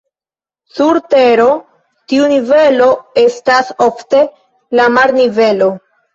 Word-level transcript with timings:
Sur 0.77 0.99
Tero 1.13 1.45
tiu 2.13 2.31
nivelo 2.33 2.89
estas 3.25 3.71
ofte 3.91 4.25
la 4.81 4.89
marnivelo. 4.97 5.71